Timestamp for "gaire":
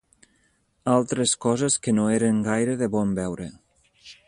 2.49-2.75